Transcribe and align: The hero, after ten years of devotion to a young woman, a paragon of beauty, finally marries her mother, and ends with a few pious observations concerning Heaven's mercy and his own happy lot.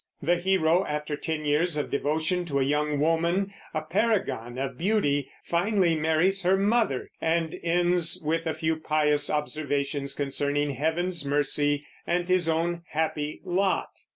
The 0.19 0.37
hero, 0.37 0.83
after 0.87 1.15
ten 1.15 1.45
years 1.45 1.77
of 1.77 1.91
devotion 1.91 2.43
to 2.45 2.59
a 2.59 2.63
young 2.63 2.99
woman, 2.99 3.53
a 3.71 3.81
paragon 3.83 4.57
of 4.57 4.75
beauty, 4.75 5.29
finally 5.45 5.95
marries 5.95 6.41
her 6.41 6.57
mother, 6.57 7.11
and 7.21 7.59
ends 7.61 8.19
with 8.25 8.47
a 8.47 8.55
few 8.55 8.77
pious 8.77 9.29
observations 9.29 10.15
concerning 10.15 10.71
Heaven's 10.71 11.23
mercy 11.23 11.85
and 12.07 12.27
his 12.27 12.49
own 12.49 12.81
happy 12.89 13.41
lot. 13.43 13.91